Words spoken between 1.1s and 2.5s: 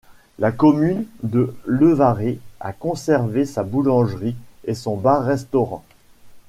de Levaré